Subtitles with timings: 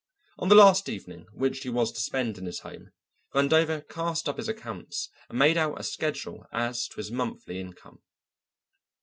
[0.39, 2.89] On the last evening which he was to spend in his home,
[3.35, 8.01] Vandover cast up his accounts and made out a schedule as to his monthly income.